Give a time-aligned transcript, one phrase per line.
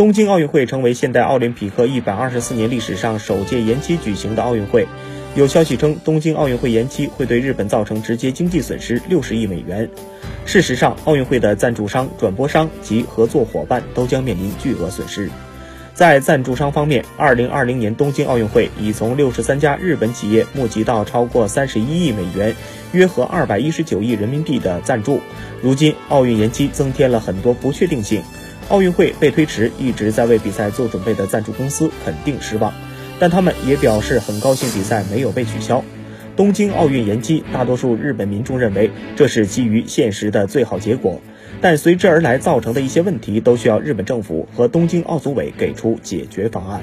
[0.00, 4.88] 东京奥运会成为现代奥林匹克一百二十四年历史上首届延期举行的奥运会。
[5.34, 9.86] 有消息称，东京奥运会延期会对日本造成直接经济损失六十亿美元。
[10.46, 15.28] 事实上，奥运会的赞助商、转播商及合作伙伴都将面临巨额损失。
[15.92, 22.56] 在赞助商方面，二零二零年东京奥运会已从六十三家日本企业募集到超过三十一亿美元，
[22.92, 25.20] 约合二百一十九亿人民币的赞助。
[25.60, 28.22] 如今，奥运延期增添了很多不确定性。
[28.70, 32.72] 奥运会被推迟，一直在为比赛做准备的赞助公司肯定失望，
[33.18, 35.84] 但他们也表示很高兴比赛没有被取消。
[36.36, 41.20] 东京奥运延期，大多数日本民众认为这是基于现实的最好结果，
[41.60, 46.80] 但随之而来造成的一些问题都需要日本政府和东京奥组委给出解决方案。